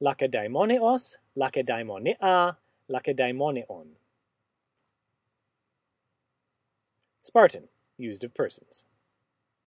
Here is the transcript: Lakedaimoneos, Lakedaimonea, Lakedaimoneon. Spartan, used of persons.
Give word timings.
Lakedaimoneos, 0.00 1.16
Lakedaimonea, 1.36 2.56
Lakedaimoneon. 2.88 3.96
Spartan, 7.20 7.68
used 7.98 8.24
of 8.24 8.34
persons. 8.34 8.84